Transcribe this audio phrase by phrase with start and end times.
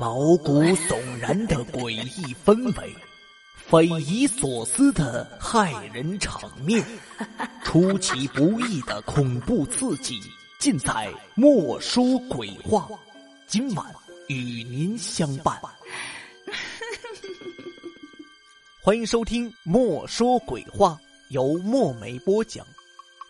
[0.00, 2.94] 毛骨悚然的诡异氛围，
[3.56, 6.84] 匪夷所思的骇人场面，
[7.64, 10.20] 出其不意的恐怖刺激，
[10.60, 10.92] 尽在
[11.34, 12.86] 《莫说鬼话》。
[13.48, 13.92] 今晚
[14.28, 15.60] 与您相伴，
[18.80, 20.96] 欢迎收听《莫说鬼话》，
[21.30, 22.64] 由墨梅播讲。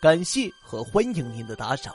[0.02, 1.94] 感谢和欢迎您的打赏。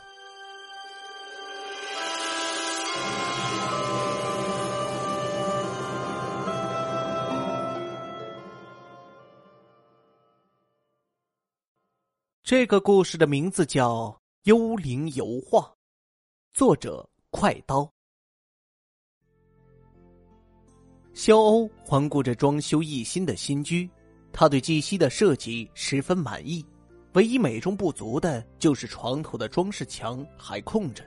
[12.43, 14.07] 这个故事的名字叫
[14.43, 15.61] 《幽灵油画》，
[16.53, 17.89] 作者快刀。
[21.13, 23.89] 肖欧环顾着装修一新的新居，
[24.34, 26.65] 他对季西的设计十分满意。
[27.13, 31.01] 唯一美中不足的就是床头的装饰墙还空着。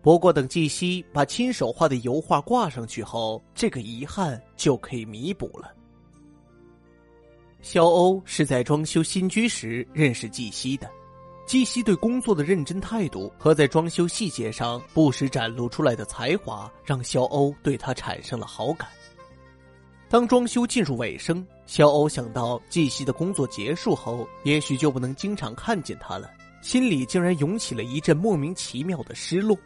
[0.00, 5.76] 不过，等季西把亲手画的油画挂上去后，这个遗憾就可以弥补了。
[7.62, 10.90] 肖欧是在装修新居时认识季西的，
[11.46, 18.88] 季西对工作的认真态度和在装修细节上不时展露出来的才华，让肖欧对他产生了好感。
[20.08, 26.28] 当装修进入尾声，肖欧想到季西的工作结束后，也许就不能经常看见他了，
[26.62, 29.56] 心里竟然涌起了一阵莫名其妙的失落。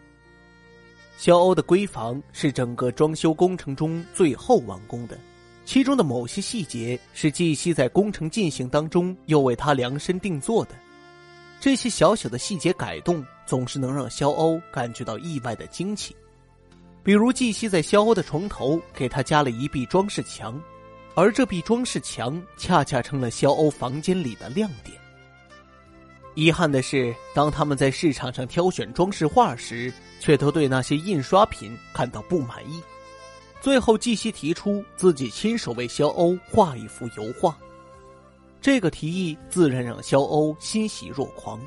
[1.16, 5.18] 肖欧的闺房是整个装修工程中最后完工的，
[5.66, 10.76] 其中的某些细节是季西在工程进行当中又为他量身定做的，
[11.60, 16.14] 这些小小的细节改动总是能让肖欧感觉到意外的惊奇。
[17.02, 20.58] 比如季西在肖欧的床头给他加了一壁装饰墙，
[21.16, 24.96] 而这壁装饰墙恰恰成了肖欧房间里的亮点。
[26.36, 32.80] 遗憾的是，当他们在市场上挑选装饰画时，却都对那些印刷品感到不满意。
[33.66, 37.58] 最后，季西提出自己亲手为肖欧画一幅油画，
[38.60, 41.60] 这个提议自然让肖欧欣喜若狂。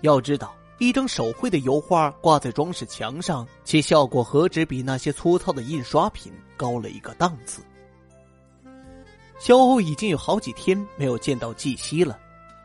[0.00, 0.52] 要知道。
[0.78, 7.62] 一张手绘的油画挂在装饰墙上，其效果何止比那些粗糙的印刷品高了一个档次。
[9.38, 12.18] 肖欧已经有好几天没有见到季西了，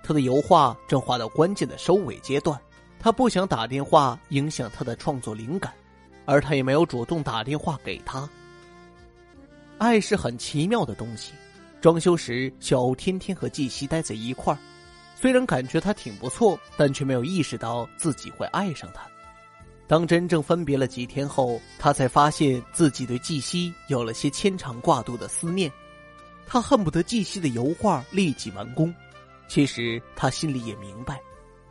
[0.03, 2.59] 他的油画正画到关键的收尾阶段，
[2.99, 5.71] 他不想打电话影响他的创作灵感，
[6.25, 8.27] 而他也没有主动打电话给他。
[9.83, 11.33] 爱是很奇妙的东西，
[11.81, 14.57] 装修时小欧天天和季西待在一块儿。
[15.13, 19.05] 虽然感觉他挺不错，但却没有意识到自己会爱上他。
[19.85, 25.69] 当真正分别了几天后，他才发现自己对季西有了些牵肠挂肚的思念。
[26.47, 28.93] 他恨不得季西的油画立即完工。
[29.49, 31.19] 其实他心里也明白，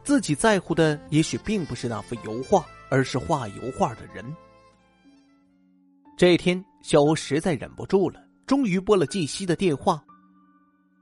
[0.05, 4.23] 自己在乎的也许并不是那幅油画，而是画油画的人。
[6.15, 10.03] 这一天，小欧实在忍不住了，终于拨了季西的电话。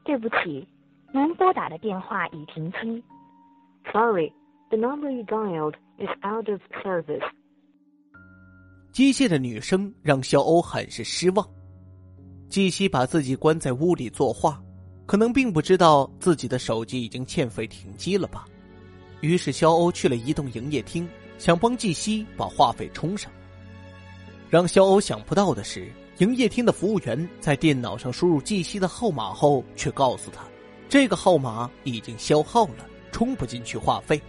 [0.04, 0.66] 对不起。
[1.12, 3.02] 您拨打的电话已停机。
[3.92, 4.32] Sorry,
[4.68, 7.28] the number you dialed is out of service.
[8.92, 11.44] 机械的女声让肖欧很是失望。
[12.48, 14.62] 季西把自己关在屋里作画，
[15.04, 18.44] 可能并不知道自己的手机已经欠费停机了吧。
[19.20, 21.08] 于是肖欧去了移动营业厅，
[21.38, 23.32] 想帮季西把话费充上。
[24.50, 25.88] 让肖欧想不到的是，
[26.18, 30.42] 营业厅的服务员在电脑上输入季西的号码后，却告诉他。
[30.88, 34.20] 这个号码已经消耗了，充不进去话费。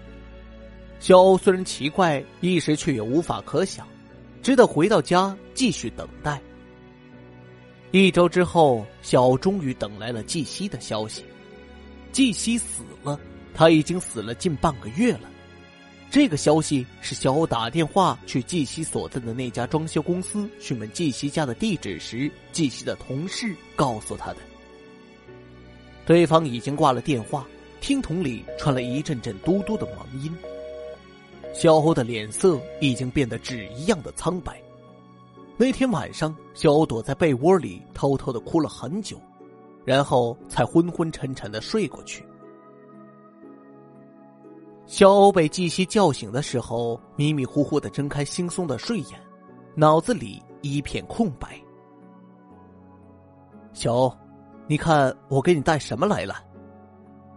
[1.00, 3.88] 小欧虽然奇怪，一时却也无法可想，
[4.44, 6.40] 只得回到家继续等待。
[7.90, 11.26] 一周之后，小欧终于等来了季西的消息：
[12.12, 13.20] 季西死了，
[13.56, 15.31] 他已经死了近半个月了。
[16.12, 24.40] 这个消息是小欧打电话去季西所在的那家装修公司询问季西家的地址时，季西的同事告诉他的。
[26.06, 27.48] 对方已经挂了电话，
[27.80, 30.30] 听筒里传来一阵阵嘟嘟的忙音。
[31.54, 34.62] 小欧的脸色已经变得纸一样的苍白。
[35.56, 39.18] 那天晚上，小欧躲在被窝里偷偷的哭了很久，
[39.86, 42.22] 然后才昏昏沉沉的睡过去。
[44.92, 49.18] 小欧被季西叫醒的时候，迷迷糊糊的睁开惺忪的睡眼，
[49.74, 51.58] 脑子里一片空白。
[53.72, 54.18] 小欧。
[54.68, 56.44] 你看，我给你带什么来了？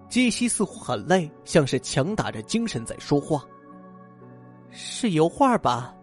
[0.08, 3.44] 季西似乎很累，像是强打着精神在说话。
[4.70, 5.94] 是油画吧？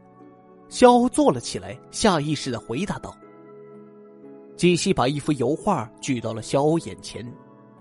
[0.69, 3.13] 肖欧坐了起来，下意识的回答道。
[4.56, 7.30] 季西把一幅油画举到了肖欧眼前，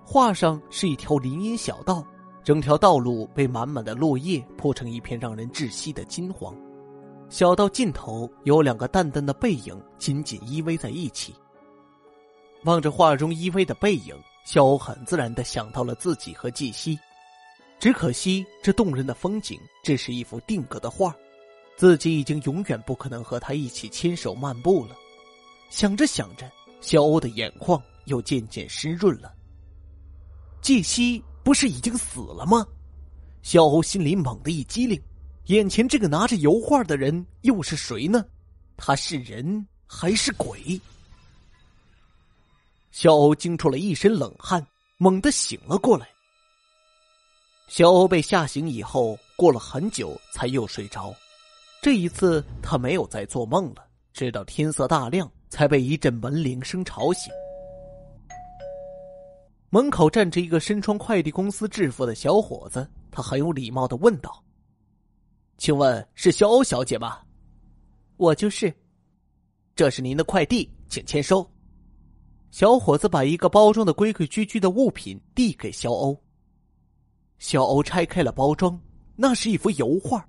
[0.05, 2.05] 画上是一条林荫小道，
[2.43, 6.55] 整条道路被满满的落叶铺成一片让人窒息的金黄。
[7.29, 11.35] 小道尽头有两个淡淡的背影紧紧依偎在一起。
[12.65, 14.15] 望着画中依偎的背影，
[14.45, 16.99] 肖欧很自然的想到了自己和季西。
[17.79, 21.15] 只可惜这动人的风景只是一幅定格的画，
[21.77, 24.97] 自己已经永远不可能和他一起牵手漫步了。
[25.71, 26.51] 想着想着，
[26.81, 29.33] 肖欧的眼眶又渐渐湿润了。
[30.61, 32.65] 季西不是已经死了吗？
[33.43, 35.03] 萧欧心里猛地一激灵，
[35.47, 38.25] 眼前这个拿着油画的人又是谁呢？
[38.77, 40.81] 他是人还是鬼？
[42.93, 44.65] 萧欧惊出了一身冷汗，
[44.97, 46.09] 猛地醒了过来。
[47.67, 51.13] 萧欧被吓醒以后，过了很久才又睡着。
[51.83, 57.33] 这一次他没有再做梦了，直到天色大亮，才被一阵门铃声吵醒。
[59.73, 64.43] 门口站着一个身穿快递公司制服的小伙子，他很有礼貌的问道
[65.59, 67.21] ：“请问是肖欧小姐吗
[68.19, 68.75] ？”“我就是。
[69.77, 71.49] ”“这是您的快递，请签收。”
[72.51, 76.21] 小伙子把一个包装的规规矩矩的物品递给肖欧。
[77.39, 78.79] 肖欧拆开了包装，
[79.15, 80.29] 那是一幅油画。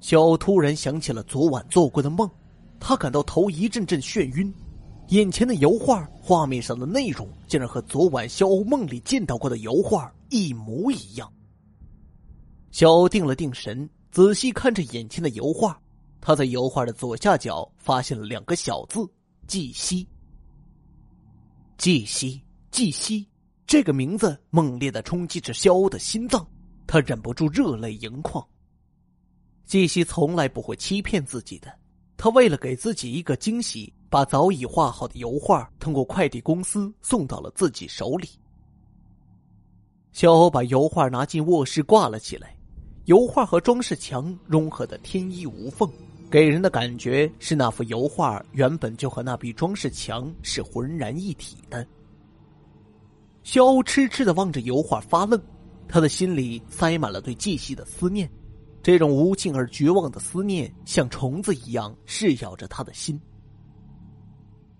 [0.00, 2.30] 肖欧突然想起了昨晚做过的梦，
[2.78, 4.54] 他感到头一阵阵眩晕。
[5.08, 11.30] 眼前的油画画面上的内容，竟然和昨晚肖欧梦里见到过的油画一模一样。
[12.70, 15.78] 肖欧定了定神，仔细看着眼前的油画，
[16.22, 19.06] 他在油画的左下角发现了两个小字
[19.46, 20.08] “季西”。
[21.76, 23.28] 季西，季西，
[23.66, 26.48] 这个名字猛烈的冲击着肖欧的心脏，
[26.86, 28.42] 他忍不住热泪盈眶。
[29.66, 31.70] 季西从来不会欺骗自己的，
[32.16, 33.92] 他为了给自己一个惊喜。
[34.14, 38.28] 把早已画好的油画通过快递公司送到了自己手里。
[40.12, 42.56] 小欧把油画拿进卧室挂了起来，
[43.06, 45.90] 油画和装饰墙融合的天衣无缝，
[46.30, 51.84] 给人的感觉是那幅油画原本就和那壁装饰墙是浑然一体的。
[53.42, 55.42] 肖欧痴痴的望着油画发愣，
[55.88, 58.30] 他的心里塞满了对季西的思念，
[58.80, 63.20] 这种无尽而绝望的思念像虫子一样噬咬着他的心。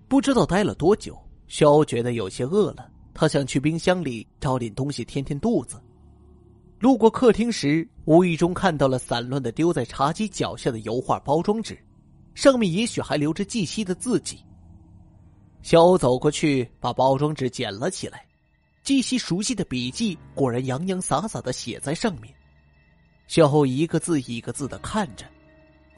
[0.08, 1.18] 不知道待了多久，
[1.48, 5.80] 肖觉得有些饿了，他想去冰箱里找点东西填填肚子。
[6.78, 11.78] 路过客厅时，无意中看到了散乱的丢在茶几脚下的油画包装纸，
[12.34, 14.38] 上面也许还留着季西的字迹。
[15.62, 18.26] 肖走过去，把包装纸捡了起来，
[18.82, 22.34] 季西熟悉的笔迹果然洋洋洒洒的写在上面。
[23.26, 25.24] 肖一个字一个字的看着。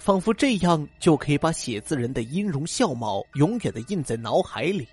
[0.06, 4.86] 仿佛这样就可以把写字人的音容笑貌永远的印在脑海里。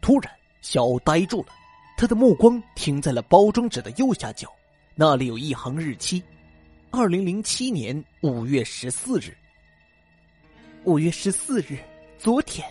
[0.00, 0.28] 突然，
[0.62, 1.52] 小欧呆住了，
[1.96, 4.52] 他的目光停在了包装纸的右下角，
[4.96, 6.20] 那里有一行日期：
[6.90, 9.32] 二零零七年五月十四日。
[10.82, 11.78] 五月十四日，
[12.18, 12.66] 昨天。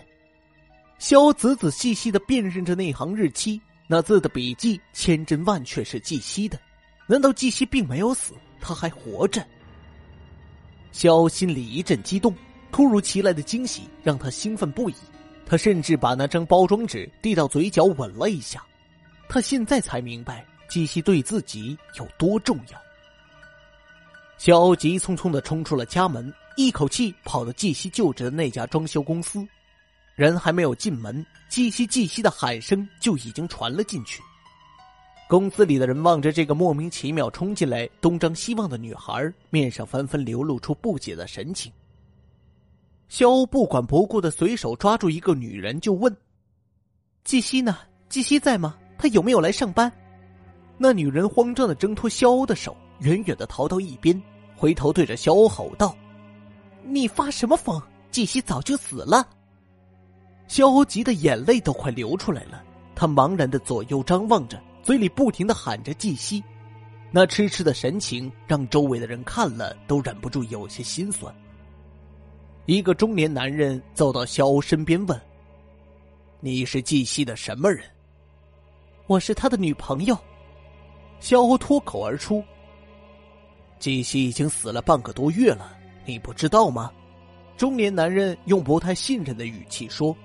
[0.97, 6.59] 肖仔仔细细的辨认着那行日期，那字的笔迹千真万确是季西的。
[7.07, 9.41] 难道季西并没有死，他还活着？
[10.91, 12.35] 肖心里一阵激动，
[12.71, 14.95] 突如其来的惊喜让他兴奋不已。
[15.45, 18.63] 他甚至把那张包装纸递到嘴角吻了一下。
[19.27, 22.79] 他现在才明白季西对自己有多重要。
[24.37, 29.45] 肖急匆匆的冲出了家门，一口气跑到季西就职的那家装修公司。
[30.15, 34.21] 人还没有进门，季西季西的喊声就已经传了进去。
[35.29, 41.71] 公司里的人望着这个莫名其妙冲进来、东张西望的女孩，面上纷纷流露出不解的神情。
[43.09, 46.11] 肖欧不管不顾的随手抓住一个女人，就问
[47.23, 47.77] ：“季西呢？
[48.09, 48.75] 季西在吗？
[48.97, 49.91] 他有没有来上班？”
[50.79, 54.19] 那女人慌张的挣脱肖欧的手，远远的逃到一边，
[54.55, 55.95] 回头对着肖欧吼道
[56.83, 57.79] ：“你发什么疯？
[58.09, 59.29] 季西早就死了！”
[60.49, 62.63] 肖欧急得眼泪都快流出来了，
[62.95, 64.59] 他茫然的左右张望着。
[64.89, 66.43] 嘴里不停的喊着“季西”，
[67.13, 71.31] 那痴痴的神情让周围的人看了都忍不住有些心酸。
[72.65, 75.21] 一个中年男人走到肖欧身边问
[76.41, 77.85] ：“你是季西的什么人
[79.05, 80.17] ？”“我是他的女朋友。”
[81.21, 82.43] 肖欧脱口而出。
[83.77, 86.91] “季西已经死了半个多月了，你不知道吗？”
[87.55, 90.17] 中年男人用不太信任的语气说：“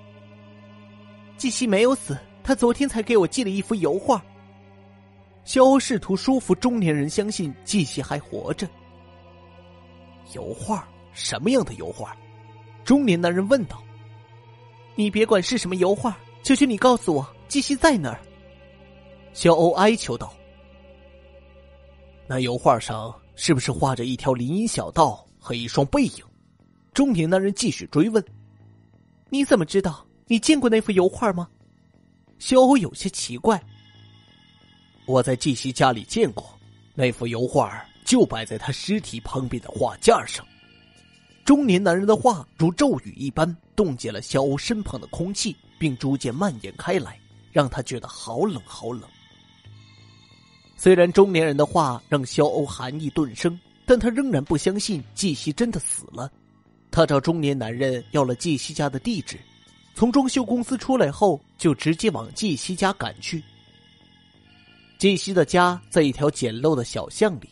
[1.37, 4.25] 季西没有死，他昨天才给我寄了一幅油画。”
[5.45, 8.69] 肖欧试图说服中年人相信季西还活着。
[10.33, 12.17] 油画什么样的油画？
[12.85, 13.83] 中年男人问道。
[14.97, 18.21] 你别管是什么油画，求求你告诉我季西在哪儿。
[19.33, 20.33] 肖欧哀求道。
[22.27, 26.25] 那油画上是不是画着一条林荫小道和一双背影？
[26.95, 28.25] 中年男人继续追问
[29.29, 30.07] ：“你怎么知道？
[30.27, 31.49] 你见过那幅油画吗？”
[32.39, 33.63] 肖欧有些奇怪
[35.06, 36.58] ：“我在季西家里见过，
[36.94, 40.44] 那幅油画就摆在他尸体旁边的画架上。”
[41.44, 47.18] 中年男人的话如咒语一般冻结了肖欧身旁的空气，并逐渐蔓延开来，
[47.52, 49.02] 让他觉得好冷好冷。
[50.76, 56.32] 虽然中年人的话让肖欧寒意顿生，但他仍然不相信季西真的死了。
[56.90, 59.38] 他找中年男人要了季西家的地址，
[59.94, 63.42] 从装修公司出来后就直接往季西家赶去。
[64.99, 67.49] 季西的家在一条简陋的小巷里，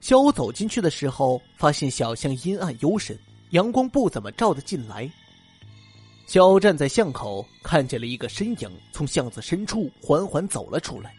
[0.00, 3.18] 肖欧走进去的时候，发现小巷阴暗幽深。
[3.50, 5.10] 阳光不怎么照得进来。
[6.26, 11.14] 小欧站在巷口，看见了一个身影从巷子深处缓缓走了出来。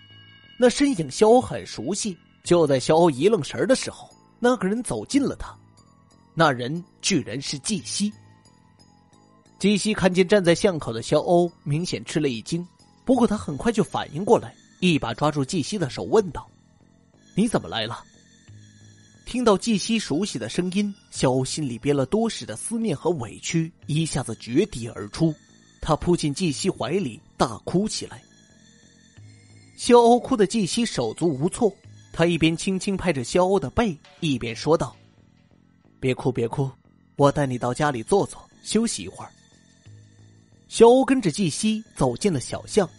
[0.59, 2.17] 那身影肖欧很熟悉。
[2.43, 4.09] 就在肖欧一愣神的时候，
[4.39, 5.53] 那个人走近了他。
[6.33, 8.09] 那人居然是季西。
[9.59, 12.65] 季西看见站在巷口的肖欧，明显吃了一惊。
[13.03, 16.49] 不过他很快就反应过来，一把抓住季西的手，问道
[17.35, 18.03] ：“你怎么来了？”
[19.25, 25.35] 听到季西熟悉的声音，肖欧心里憋了多时的思念和委屈一下子决堤而出，
[25.81, 28.21] 他扑进季西怀里，大哭起来。
[29.75, 31.71] 肖欧哭的季西手足无措，
[32.13, 34.95] 他一边轻轻拍着肖欧的背，一边说道
[35.99, 36.71] ：“别哭，别哭，
[37.15, 39.31] 我带你到家里坐坐，休息一会儿。”
[40.69, 42.89] 肖欧跟着季西走进了小巷，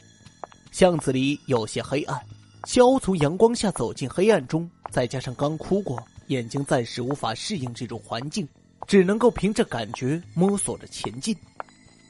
[0.71, 2.21] 巷子里有些黑暗，
[2.65, 6.03] 肖从阳光下走进黑暗中，再加上刚哭过。
[6.29, 8.47] 眼睛暂时无法适应这种环境，
[8.87, 11.35] 只能够凭着感觉摸索着前进。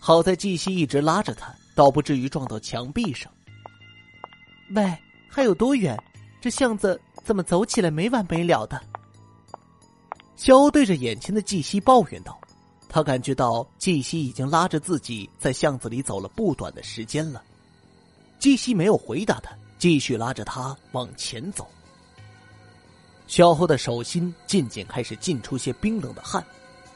[0.01, 3.33] 好在季西一直拉着他，倒不至于撞到墙壁上。
[4.75, 4.97] 喂，
[5.29, 5.97] 还有多远？
[6.41, 8.81] 这巷子怎么走起来没完没了的？
[10.35, 12.39] 肖对着眼前的季西抱怨道
[12.89, 17.43] ：“他感觉到季西已经拉着自己在巷子里走了不短的时间了。”
[18.39, 21.67] 季西没有回答他，继续拉着他往前走。
[23.27, 26.45] 小欧的手心渐渐开始浸出些冰冷的汗，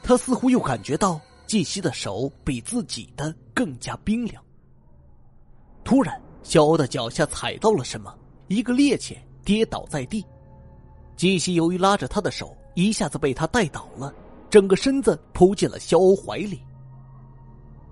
[0.01, 4.43] 他似乎又感觉到季西的手比自己的更加冰凉。
[5.83, 10.25] 突然，小欧的脚下踩到了什么，一个趔趄，跌倒在地。
[11.15, 14.11] 季西由于拉着他的手，一下子被他带倒了，
[14.49, 16.59] 整个身子扑进了肖欧怀里。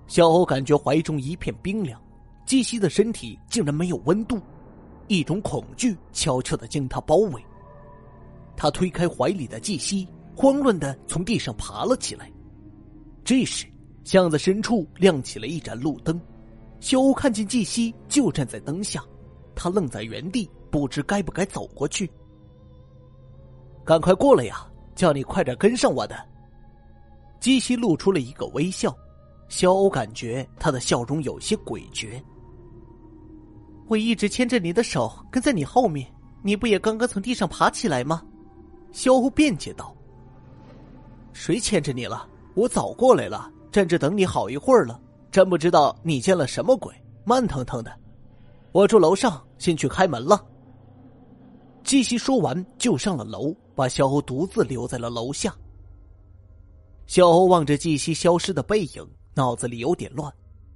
[0.08, 2.01] 小欧感觉怀中一片冰凉，
[2.52, 4.38] 季西的身体竟然没有温度，
[5.08, 7.42] 一种恐惧悄悄的将他包围。
[8.54, 10.06] 他推开怀里的季西，
[10.36, 12.30] 慌乱的从地上爬了起来。
[13.24, 13.66] 这时，
[14.04, 16.20] 巷子深处亮起了一盏路灯，
[16.78, 19.02] 小欧看见季西就站在灯下，
[19.54, 22.06] 他愣在原地，不知该不该走过去。
[23.82, 24.70] 赶快过来呀！
[24.94, 26.14] 叫你快点跟上我的。
[27.40, 28.94] 季西露出了一个微笑，
[29.48, 32.22] 小欧感觉他的笑容有些诡谲。
[33.88, 36.06] 我一直牵着你的手跟在你后面，
[36.42, 38.22] 你不也刚刚从地上爬起来吗？
[38.92, 39.94] 萧欧辩解道
[41.32, 42.28] ：“谁牵着你了？
[42.54, 45.00] 我早过来了，站着等你好一会儿了。
[45.30, 47.90] 真不知道你见了什么鬼，慢腾腾的。
[48.70, 50.44] 我住楼上，先去开门了。”
[51.84, 55.54] 季西说完就上了楼，把萧欧独自留在了楼下。
[57.06, 60.32] 萧欧望着季西消失的背影，脑子里有点乱。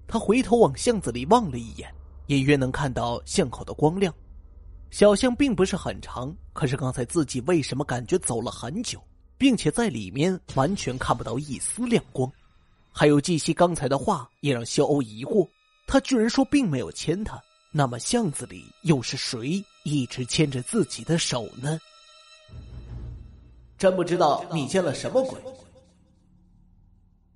[0.09, 1.93] 他回头往巷子里望了一眼，
[2.27, 4.13] 隐约能看到巷口的光亮。
[4.91, 9.03] 小巷并不是很长，可是刚才自己为什么感觉走了很久，
[9.37, 12.31] 并且在里面完全看不到一丝亮光？
[12.93, 15.47] 还有季西刚才的话也让肖欧疑惑，
[15.87, 17.39] 他居然说并没有牵他，
[17.73, 21.79] 那么巷子里又是谁一直牵着自己的手呢？
[23.77, 25.39] 真不知道你见了什么鬼。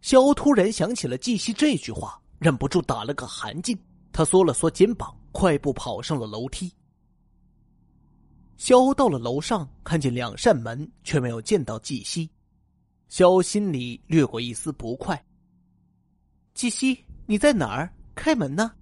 [0.00, 3.76] 肖欧突然想起了季西这句话，忍不住打了个寒噤，
[4.12, 6.73] 他缩了缩肩膀，快步跑上了楼梯。
[8.57, 12.29] 肖到了楼上，看见两扇门，却没有见到季西。
[13.09, 15.25] 肖心里掠过一丝不快。
[16.52, 17.93] 季西，你在哪儿？
[18.14, 18.73] 开门呢？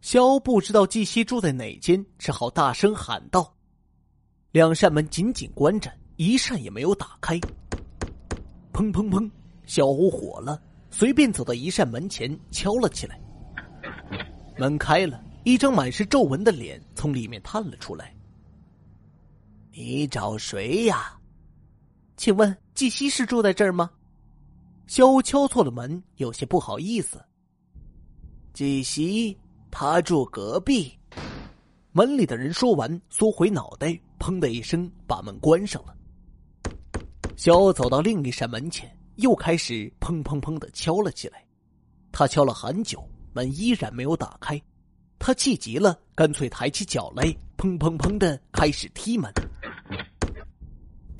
[0.00, 3.52] 肖不知道季西住在哪间，只好大声喊道。
[4.52, 7.36] 两扇门紧紧关着，一扇也没有打开。
[8.72, 9.28] 砰砰砰！
[9.66, 13.20] 肖欧火了，随便走到一扇门前敲了起来。
[14.58, 18.12] 门开了，一张满是皱纹的脸从里面探了出来。
[19.70, 21.16] 你找谁呀？
[22.16, 23.88] 请问季西是住在这儿吗？
[24.88, 27.24] 肖敲错了门，有些不好意思。
[28.52, 29.38] 季西，
[29.70, 30.92] 他住隔壁。
[31.92, 35.96] 门里的人说完，缩回脑袋，砰的一声把门关上了。
[37.36, 41.44] 肖走到另一扇门前，又开始砰砰砰的敲了起来。
[42.10, 44.60] 他敲了很久，门依然没有打开。
[45.20, 47.22] 他气急了，干脆抬起脚来，
[47.56, 49.32] 砰砰砰的开始踢门。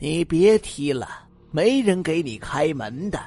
[0.01, 1.09] 你别踢了，
[1.53, 3.21] 没人给你开门的。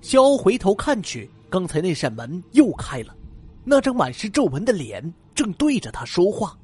[0.00, 3.16] 肖回头看去，刚才那扇门又开了，
[3.64, 5.02] 那张满是皱纹的脸
[5.34, 6.56] 正对着他说话。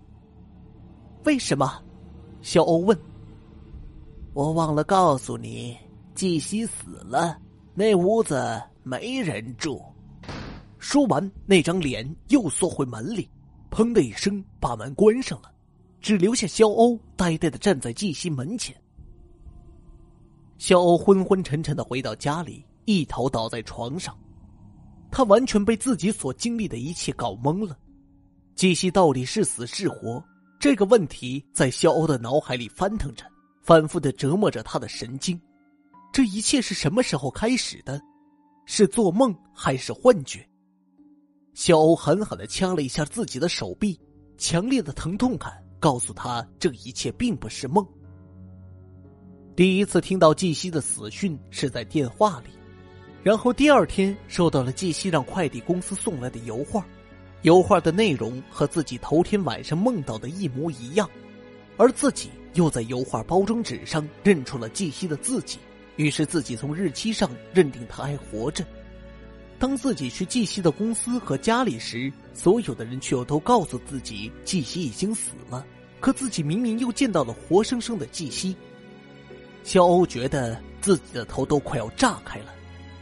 [1.25, 1.83] 为什么？
[2.40, 2.97] 肖欧问。
[4.33, 5.76] 我忘了告诉你，
[6.14, 7.37] 季西死了，
[7.75, 9.83] 那屋子没人住。
[10.88, 13.28] 说完，那张脸又缩回门里，
[13.73, 15.52] 砰的一声把门关上了，
[16.00, 18.73] 只留下肖欧呆呆的站在季西门前。
[20.59, 24.16] 肖欧昏昏沉沉的回到家里，一头倒在床上，
[25.11, 27.76] 他完全被自己所经历的一切搞懵了。
[28.55, 30.23] 季西到底是死是活？
[30.61, 33.25] 这个问题在肖欧的脑海里翻腾着，
[33.61, 35.38] 反复的折磨着他的神经。
[36.12, 38.00] 这一切是什么时候开始的？
[38.66, 40.49] 是做梦还是幻觉？
[41.57, 43.99] 小欧狠狠的掐了一下自己的手臂，
[44.37, 47.83] 强烈的疼痛感告诉他这一切并不是梦。
[49.57, 52.51] 第一次听到季西的死讯是在电话里，
[53.23, 56.87] 然后第二天收到了季西让快递公司送来的油画，
[57.41, 61.09] 油画的内容和自己头天晚上梦到的一模一样，
[61.79, 65.59] 而自己又在油画包装纸上认出了季西的字迹，
[65.97, 68.63] 于是自己从日期上认定他还活着。
[69.59, 75.65] 当自己去季西的公司和家里时，所有的人却又都告诉自己季西已经死了。
[75.99, 78.55] 可自己明明又见到了活生生的季西。
[79.65, 82.55] 肖欧觉得自己的头都快要炸开了，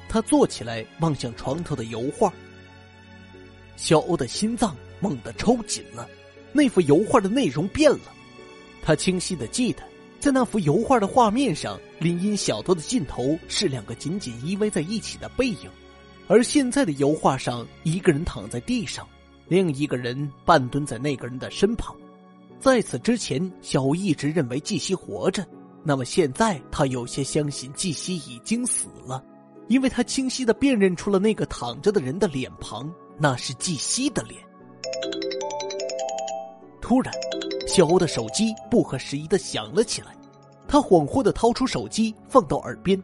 [0.08, 2.32] 他坐起来望向床头的油画。
[3.76, 6.08] 肖欧的心脏猛地抽紧了，
[6.52, 8.14] 那幅油画的内容变了。
[8.80, 9.82] 他清晰的记得，
[10.20, 15.68] 在那幅油画的画面上，林荫小道的尽头是两个紧紧依偎在一起的背影。
[16.26, 19.06] 而现在的油画上，一个人躺在地上，
[19.46, 21.94] 另一个人半蹲在那个人的身旁。
[22.58, 25.46] 在此之前，小欧一直认为季西活着，
[25.82, 29.22] 那么现在他有些相信季西已经死了，
[29.68, 34.40] 因为他清晰的辨认出了那个躺着的人的脸庞，那是季西的脸。
[36.80, 37.12] 突然，
[37.66, 40.16] 小欧的手机不合时宜的响了起来，
[40.66, 42.98] 他恍惚的掏出手机放到耳边：“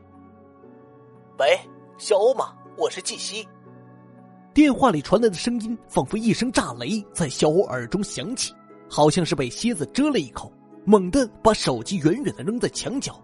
[1.39, 1.59] 喂，
[1.99, 3.47] 小欧吗？”我是季西。
[4.55, 8.55] 电话里传来的声音仿佛一声炸雷，在小欧耳中响起，
[8.89, 10.51] 好像是被蝎子蛰了一口，
[10.87, 13.21] 猛地把手机远远的扔在墙角。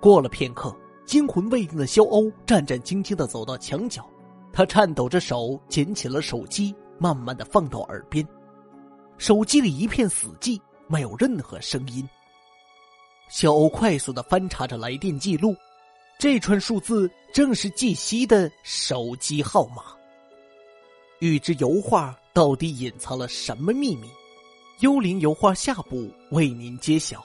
[0.00, 0.72] 过了片刻，
[1.04, 4.08] 惊魂未定的肖欧战战兢兢的走到墙角，
[4.52, 8.24] 他颤抖着手捡起了手机，慢慢的放到耳边。
[9.18, 12.08] 手机里一片死寂，没有任何声音。
[13.28, 15.56] 肖欧快速的翻查着来电记录。
[16.20, 19.84] 这串数字正是季西的手机号码。
[21.20, 24.06] 预知油画到底隐藏了什么秘密？
[24.80, 27.24] 幽灵油画下部为您揭晓。